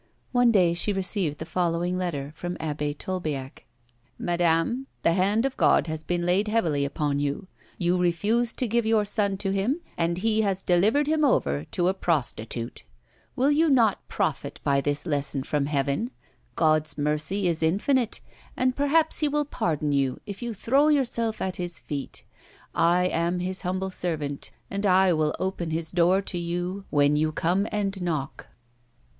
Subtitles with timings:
[0.31, 3.65] One day she received the following letter from the Abb6 Tolbiac:"
[4.31, 7.45] Madame— The hand of God has been laid heavily upon you.
[7.77, 11.87] You refused to give your son to Him, and He has delivered him over to
[11.87, 12.83] a prostitute;
[13.35, 16.11] will you not profit by this lesson from Heaven 1
[16.55, 18.21] God's mercy is infinite,
[18.57, 22.23] and per haps He will pardon you if you throw yourself at His feet.
[22.73, 27.31] I am His humble servant, and I will open His door to you when you
[27.31, 28.47] come and knock."